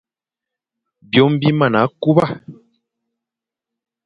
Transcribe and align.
Byôm 1.09 1.31
bi 1.39 1.49
mana 1.59 1.81
kuba. 2.01 2.25